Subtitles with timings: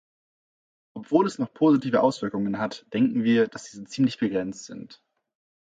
[0.95, 4.99] Obwohl es noch positive Auswirkungen hat, denken wir, dass diese ziemlich begrenzt sind.